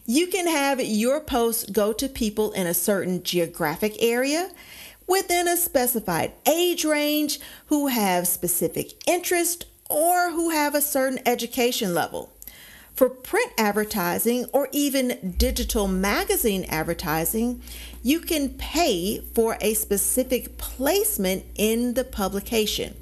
You 0.04 0.26
can 0.26 0.46
have 0.46 0.80
your 0.80 1.20
posts 1.20 1.68
go 1.70 1.92
to 1.92 2.08
people 2.08 2.52
in 2.52 2.66
a 2.66 2.74
certain 2.74 3.22
geographic 3.22 3.96
area 4.02 4.50
within 5.06 5.48
a 5.48 5.56
specified 5.56 6.32
age 6.46 6.84
range 6.84 7.40
who 7.66 7.88
have 7.88 8.28
specific 8.28 8.92
interest 9.08 9.66
or 9.88 10.30
who 10.30 10.50
have 10.50 10.74
a 10.74 10.82
certain 10.82 11.18
education 11.26 11.94
level. 11.94 12.32
For 12.94 13.08
print 13.08 13.52
advertising 13.56 14.46
or 14.52 14.68
even 14.72 15.34
digital 15.38 15.86
magazine 15.86 16.64
advertising, 16.68 17.62
you 18.02 18.20
can 18.20 18.50
pay 18.50 19.20
for 19.34 19.56
a 19.60 19.74
specific 19.74 20.58
placement 20.58 21.44
in 21.54 21.94
the 21.94 22.04
publication. 22.04 22.96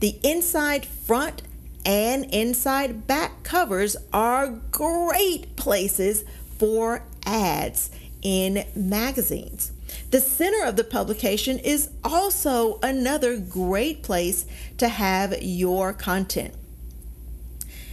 The 0.00 0.18
inside 0.24 0.84
front 0.84 1.42
and 1.88 2.26
inside 2.26 3.06
back 3.06 3.42
covers 3.42 3.96
are 4.12 4.48
great 4.70 5.56
places 5.56 6.22
for 6.58 7.02
ads 7.24 7.90
in 8.20 8.62
magazines. 8.76 9.72
The 10.10 10.20
center 10.20 10.66
of 10.66 10.76
the 10.76 10.84
publication 10.84 11.58
is 11.58 11.88
also 12.04 12.78
another 12.82 13.38
great 13.38 14.02
place 14.02 14.44
to 14.76 14.88
have 14.88 15.42
your 15.42 15.94
content. 15.94 16.52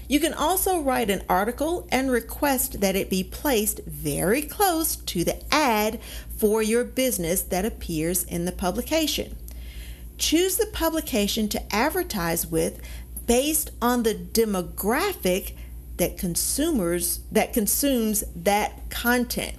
You 0.09 0.19
can 0.19 0.33
also 0.33 0.81
write 0.81 1.09
an 1.09 1.23
article 1.29 1.87
and 1.89 2.11
request 2.11 2.81
that 2.81 2.97
it 2.97 3.09
be 3.09 3.23
placed 3.23 3.79
very 3.85 4.41
close 4.41 4.97
to 4.97 5.23
the 5.23 5.41
ad 5.53 6.01
for 6.37 6.61
your 6.61 6.83
business 6.83 7.41
that 7.43 7.63
appears 7.63 8.25
in 8.25 8.43
the 8.43 8.51
publication. 8.51 9.37
Choose 10.17 10.57
the 10.57 10.67
publication 10.67 11.49
to 11.49 11.75
advertise 11.75 12.47
with 12.47 12.81
based 13.27 13.71
on 13.81 14.03
the 14.03 14.15
demographic 14.15 15.53
that 15.97 16.17
consumers 16.17 17.19
that 17.31 17.53
consumes 17.53 18.23
that 18.35 18.89
content. 18.89 19.55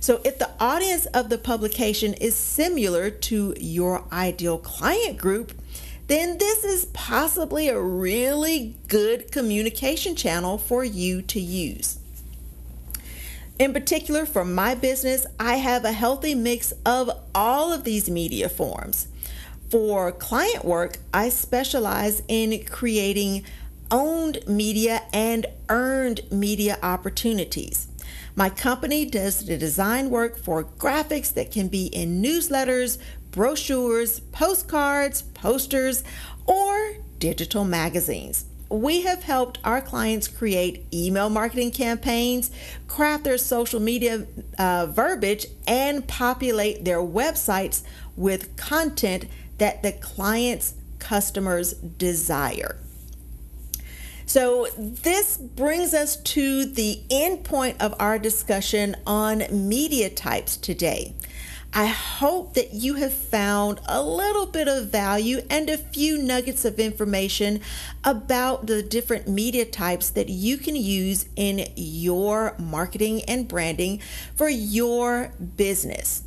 So 0.00 0.20
if 0.24 0.38
the 0.38 0.50
audience 0.60 1.06
of 1.06 1.28
the 1.28 1.38
publication 1.38 2.14
is 2.14 2.36
similar 2.36 3.10
to 3.10 3.54
your 3.58 4.04
ideal 4.12 4.58
client 4.58 5.18
group, 5.18 5.52
then 6.06 6.38
this 6.38 6.64
is 6.64 6.86
possibly 6.86 7.68
a 7.68 7.80
really 7.80 8.76
good 8.88 9.30
communication 9.30 10.16
channel 10.16 10.56
for 10.56 10.84
you 10.84 11.20
to 11.22 11.40
use. 11.40 11.98
In 13.58 13.72
particular, 13.72 14.24
for 14.24 14.44
my 14.44 14.74
business, 14.74 15.26
I 15.38 15.56
have 15.56 15.84
a 15.84 15.92
healthy 15.92 16.34
mix 16.34 16.72
of 16.86 17.10
all 17.34 17.72
of 17.72 17.82
these 17.84 18.08
media 18.08 18.48
forms. 18.48 19.08
For 19.70 20.12
client 20.12 20.64
work, 20.64 20.96
I 21.12 21.28
specialize 21.28 22.22
in 22.26 22.64
creating 22.64 23.44
owned 23.90 24.38
media 24.46 25.02
and 25.12 25.44
earned 25.68 26.22
media 26.30 26.78
opportunities. 26.82 27.88
My 28.34 28.48
company 28.48 29.04
does 29.04 29.44
the 29.44 29.58
design 29.58 30.08
work 30.08 30.38
for 30.38 30.64
graphics 30.64 31.34
that 31.34 31.50
can 31.50 31.68
be 31.68 31.86
in 31.86 32.22
newsletters, 32.22 32.96
brochures, 33.30 34.20
postcards, 34.20 35.22
posters, 35.22 36.02
or 36.46 36.94
digital 37.18 37.64
magazines. 37.64 38.46
We 38.70 39.02
have 39.02 39.22
helped 39.22 39.58
our 39.64 39.80
clients 39.82 40.28
create 40.28 40.86
email 40.92 41.28
marketing 41.28 41.72
campaigns, 41.72 42.50
craft 42.86 43.24
their 43.24 43.38
social 43.38 43.80
media 43.80 44.26
uh, 44.58 44.86
verbiage, 44.86 45.46
and 45.66 46.06
populate 46.06 46.84
their 46.84 47.00
websites 47.00 47.82
with 48.16 48.56
content 48.56 49.26
that 49.58 49.82
the 49.82 49.92
client's 49.92 50.74
customers 50.98 51.74
desire. 51.74 52.76
So, 54.26 54.68
this 54.76 55.38
brings 55.38 55.94
us 55.94 56.16
to 56.16 56.66
the 56.66 57.02
end 57.10 57.44
point 57.44 57.80
of 57.80 57.94
our 57.98 58.18
discussion 58.18 58.94
on 59.06 59.44
media 59.50 60.10
types 60.10 60.58
today. 60.58 61.14
I 61.72 61.86
hope 61.86 62.54
that 62.54 62.72
you 62.74 62.94
have 62.94 63.12
found 63.12 63.80
a 63.86 64.02
little 64.02 64.46
bit 64.46 64.68
of 64.68 64.90
value 64.90 65.42
and 65.50 65.68
a 65.68 65.76
few 65.76 66.18
nuggets 66.18 66.64
of 66.64 66.78
information 66.78 67.60
about 68.04 68.66
the 68.66 68.82
different 68.82 69.28
media 69.28 69.64
types 69.64 70.10
that 70.10 70.30
you 70.30 70.56
can 70.56 70.76
use 70.76 71.26
in 71.36 71.66
your 71.76 72.54
marketing 72.58 73.22
and 73.24 73.46
branding 73.46 74.00
for 74.34 74.48
your 74.48 75.32
business. 75.56 76.22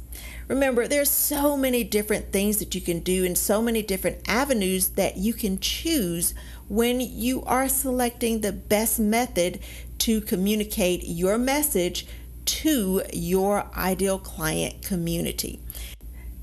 Remember, 0.47 0.87
there's 0.87 1.09
so 1.09 1.55
many 1.55 1.83
different 1.83 2.31
things 2.31 2.57
that 2.57 2.75
you 2.75 2.81
can 2.81 2.99
do 2.99 3.25
and 3.25 3.37
so 3.37 3.61
many 3.61 3.81
different 3.81 4.27
avenues 4.27 4.89
that 4.89 5.17
you 5.17 5.33
can 5.33 5.59
choose 5.59 6.33
when 6.67 6.99
you 6.99 7.43
are 7.43 7.69
selecting 7.69 8.41
the 8.41 8.51
best 8.51 8.99
method 8.99 9.59
to 9.99 10.21
communicate 10.21 11.03
your 11.05 11.37
message 11.37 12.07
to 12.45 13.01
your 13.13 13.67
ideal 13.75 14.19
client 14.19 14.81
community. 14.81 15.59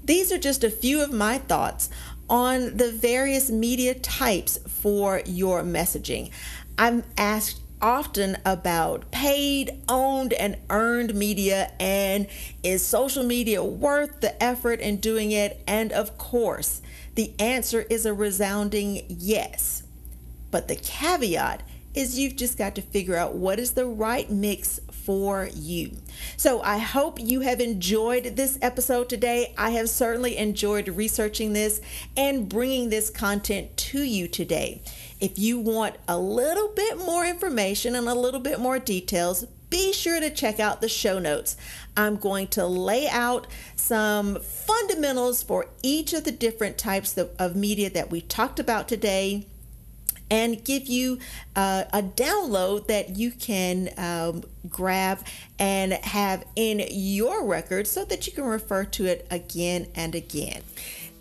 These 0.04 0.32
are 0.32 0.38
just 0.38 0.64
a 0.64 0.70
few 0.70 1.02
of 1.02 1.12
my 1.12 1.38
thoughts 1.38 1.90
on 2.30 2.76
the 2.76 2.92
various 2.92 3.50
media 3.50 3.94
types 3.94 4.58
for 4.66 5.22
your 5.26 5.62
messaging. 5.62 6.30
I'm 6.78 7.04
asked 7.16 7.60
often 7.80 8.36
about 8.44 9.10
paid, 9.10 9.82
owned, 9.88 10.32
and 10.32 10.56
earned 10.70 11.14
media, 11.14 11.72
and 11.78 12.26
is 12.62 12.84
social 12.84 13.24
media 13.24 13.62
worth 13.62 14.20
the 14.20 14.42
effort 14.42 14.80
in 14.80 14.96
doing 14.96 15.30
it? 15.30 15.62
And 15.66 15.92
of 15.92 16.18
course, 16.18 16.82
the 17.14 17.32
answer 17.38 17.82
is 17.90 18.06
a 18.06 18.14
resounding 18.14 19.02
yes. 19.08 19.82
But 20.50 20.68
the 20.68 20.76
caveat 20.76 21.62
is 21.94 22.18
you've 22.18 22.36
just 22.36 22.56
got 22.56 22.74
to 22.76 22.82
figure 22.82 23.16
out 23.16 23.34
what 23.34 23.58
is 23.58 23.72
the 23.72 23.86
right 23.86 24.30
mix 24.30 24.80
for 25.08 25.48
you. 25.54 25.90
So 26.36 26.60
I 26.60 26.76
hope 26.76 27.18
you 27.18 27.40
have 27.40 27.60
enjoyed 27.60 28.36
this 28.36 28.58
episode 28.60 29.08
today. 29.08 29.54
I 29.56 29.70
have 29.70 29.88
certainly 29.88 30.36
enjoyed 30.36 30.86
researching 30.86 31.54
this 31.54 31.80
and 32.14 32.46
bringing 32.46 32.90
this 32.90 33.08
content 33.08 33.74
to 33.78 34.02
you 34.02 34.28
today. 34.28 34.82
If 35.18 35.38
you 35.38 35.60
want 35.60 35.96
a 36.06 36.18
little 36.18 36.68
bit 36.76 36.98
more 36.98 37.24
information 37.24 37.96
and 37.96 38.06
a 38.06 38.14
little 38.14 38.38
bit 38.38 38.60
more 38.60 38.78
details, 38.78 39.46
be 39.70 39.94
sure 39.94 40.20
to 40.20 40.28
check 40.28 40.60
out 40.60 40.82
the 40.82 40.90
show 40.90 41.18
notes. 41.18 41.56
I'm 41.96 42.16
going 42.16 42.48
to 42.48 42.66
lay 42.66 43.08
out 43.08 43.46
some 43.76 44.38
fundamentals 44.40 45.42
for 45.42 45.70
each 45.82 46.12
of 46.12 46.24
the 46.24 46.32
different 46.32 46.76
types 46.76 47.16
of, 47.16 47.30
of 47.38 47.56
media 47.56 47.88
that 47.88 48.10
we 48.10 48.20
talked 48.20 48.60
about 48.60 48.88
today 48.88 49.46
and 50.30 50.64
give 50.64 50.86
you 50.86 51.18
uh, 51.56 51.84
a 51.92 52.02
download 52.02 52.86
that 52.86 53.16
you 53.16 53.30
can 53.30 53.90
um, 53.96 54.44
grab 54.68 55.20
and 55.58 55.92
have 55.92 56.44
in 56.56 56.84
your 56.90 57.44
record 57.44 57.86
so 57.86 58.04
that 58.04 58.26
you 58.26 58.32
can 58.32 58.44
refer 58.44 58.84
to 58.84 59.06
it 59.06 59.26
again 59.30 59.86
and 59.94 60.14
again. 60.14 60.62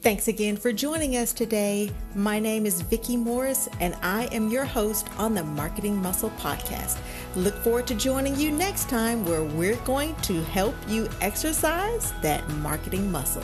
Thanks 0.01 0.27
again 0.27 0.57
for 0.57 0.71
joining 0.71 1.17
us 1.17 1.33
today. 1.33 1.91
My 2.15 2.39
name 2.39 2.65
is 2.65 2.81
Vicki 2.81 3.17
Morris, 3.17 3.67
and 3.79 3.95
I 4.01 4.25
am 4.27 4.49
your 4.49 4.63
host 4.63 5.09
on 5.17 5.33
the 5.33 5.43
Marketing 5.43 5.99
Muscle 6.01 6.29
Podcast. 6.39 6.97
Look 7.35 7.55
forward 7.55 7.87
to 7.87 7.95
joining 7.95 8.35
you 8.39 8.51
next 8.51 8.89
time 8.89 9.25
where 9.25 9.43
we're 9.43 9.75
going 9.77 10.15
to 10.21 10.41
help 10.43 10.75
you 10.87 11.09
exercise 11.19 12.13
that 12.21 12.47
marketing 12.59 13.11
muscle. 13.11 13.43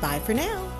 Bye 0.00 0.20
for 0.20 0.34
now. 0.34 0.77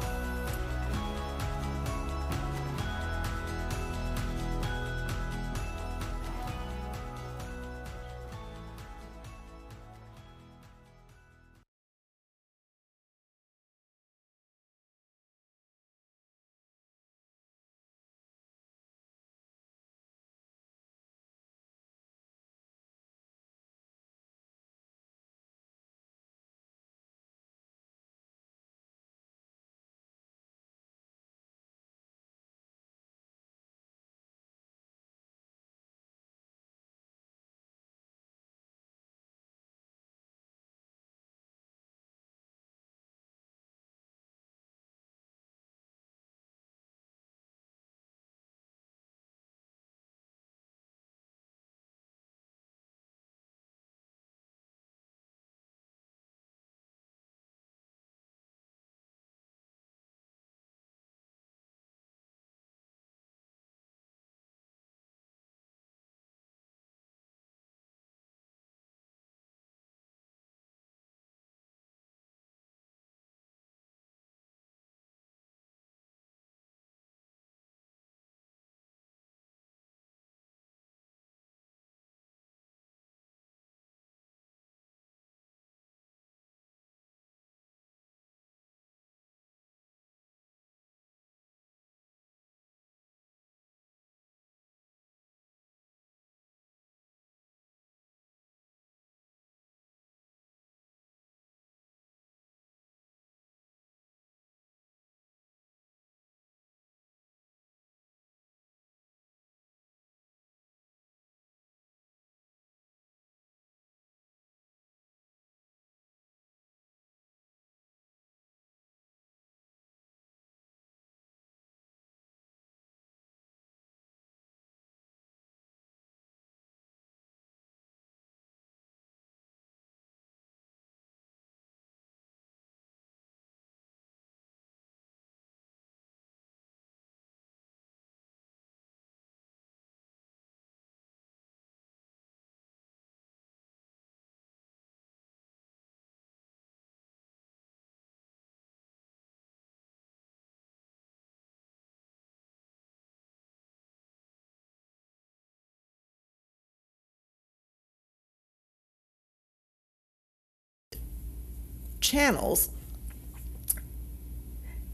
Channels. 162.09 162.71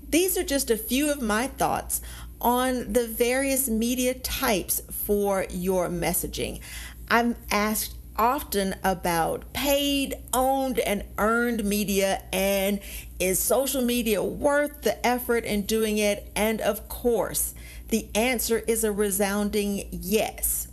These 0.09 0.37
are 0.37 0.45
just 0.45 0.71
a 0.71 0.77
few 0.77 1.11
of 1.11 1.23
my 1.23 1.47
thoughts 1.47 2.01
on 2.41 2.93
the 2.93 3.07
various 3.07 3.69
media 3.69 4.15
types 4.15 4.81
for 4.91 5.47
your 5.51 5.89
messaging. 5.89 6.61
I'm 7.09 7.37
asked 7.51 7.95
often 8.17 8.75
about 8.85 9.53
paid, 9.53 10.15
owned, 10.33 10.79
and 10.79 11.05
earned 11.19 11.65
media 11.65 12.23
and 12.33 12.81
is 13.19 13.39
social 13.39 13.83
media 13.83 14.23
worth 14.23 14.83
the 14.83 15.05
effort 15.07 15.45
in 15.45 15.63
doing 15.63 15.99
it? 15.99 16.31
And 16.37 16.61
of 16.61 16.89
course, 16.89 17.55
the 17.89 18.09
answer 18.15 18.59
is 18.67 18.85
a 18.85 18.93
resounding 18.93 19.89
yes. 19.91 20.69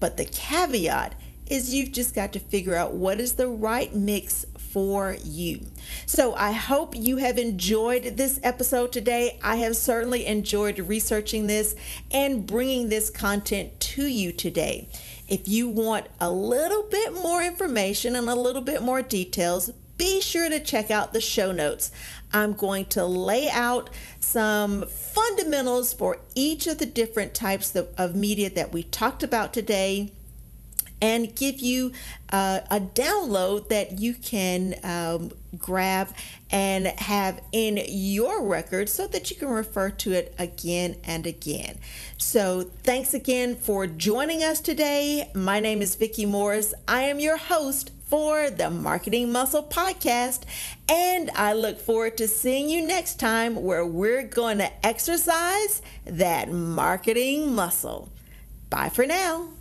But 0.00 0.16
the 0.16 0.24
caveat 0.24 1.14
is 1.46 1.74
you've 1.74 1.92
just 1.92 2.14
got 2.14 2.32
to 2.32 2.40
figure 2.40 2.74
out 2.74 2.94
what 2.94 3.20
is 3.20 3.34
the 3.34 3.48
right 3.48 3.94
mix 3.94 4.46
for 4.74 5.16
you. 5.22 5.60
So 6.04 6.34
I 6.34 6.50
hope 6.50 6.96
you 6.96 7.18
have 7.18 7.38
enjoyed 7.38 8.16
this 8.16 8.40
episode 8.42 8.90
today. 8.90 9.38
I 9.40 9.54
have 9.56 9.76
certainly 9.76 10.26
enjoyed 10.26 10.80
researching 10.80 11.46
this 11.46 11.76
and 12.10 12.44
bringing 12.44 12.88
this 12.88 13.08
content 13.08 13.78
to 13.78 14.04
you 14.04 14.32
today. 14.32 14.88
If 15.28 15.46
you 15.46 15.68
want 15.68 16.08
a 16.20 16.28
little 16.28 16.82
bit 16.82 17.14
more 17.14 17.40
information 17.40 18.16
and 18.16 18.28
a 18.28 18.34
little 18.34 18.62
bit 18.62 18.82
more 18.82 19.00
details, 19.00 19.70
be 19.96 20.20
sure 20.20 20.48
to 20.48 20.58
check 20.58 20.90
out 20.90 21.12
the 21.12 21.20
show 21.20 21.52
notes. 21.52 21.92
I'm 22.32 22.54
going 22.54 22.86
to 22.86 23.06
lay 23.06 23.48
out 23.48 23.90
some 24.18 24.86
fundamentals 24.86 25.92
for 25.92 26.18
each 26.34 26.66
of 26.66 26.78
the 26.78 26.86
different 26.86 27.32
types 27.32 27.76
of, 27.76 27.90
of 27.96 28.16
media 28.16 28.50
that 28.50 28.72
we 28.72 28.82
talked 28.82 29.22
about 29.22 29.54
today 29.54 30.10
and 31.04 31.36
give 31.36 31.60
you 31.60 31.92
uh, 32.32 32.60
a 32.70 32.80
download 32.80 33.68
that 33.68 33.98
you 33.98 34.14
can 34.14 34.74
um, 34.82 35.30
grab 35.58 36.08
and 36.50 36.86
have 36.86 37.42
in 37.52 37.78
your 37.88 38.42
record 38.42 38.88
so 38.88 39.06
that 39.08 39.30
you 39.30 39.36
can 39.36 39.48
refer 39.48 39.90
to 39.90 40.12
it 40.12 40.34
again 40.38 40.96
and 41.04 41.26
again. 41.26 41.78
So, 42.16 42.62
thanks 42.62 43.12
again 43.12 43.54
for 43.54 43.86
joining 43.86 44.42
us 44.42 44.62
today. 44.62 45.30
My 45.34 45.60
name 45.60 45.82
is 45.82 45.94
Vicki 45.94 46.24
Morris. 46.24 46.72
I 46.88 47.02
am 47.02 47.20
your 47.20 47.36
host 47.36 47.90
for 48.06 48.48
the 48.48 48.70
Marketing 48.70 49.30
Muscle 49.30 49.62
Podcast, 49.62 50.44
and 50.88 51.30
I 51.36 51.52
look 51.52 51.78
forward 51.78 52.16
to 52.16 52.26
seeing 52.26 52.70
you 52.70 52.86
next 52.86 53.20
time 53.20 53.62
where 53.62 53.84
we're 53.84 54.22
going 54.22 54.56
to 54.56 54.86
exercise 54.86 55.82
that 56.06 56.50
marketing 56.50 57.54
muscle. 57.54 58.08
Bye 58.70 58.88
for 58.88 59.04
now. 59.04 59.53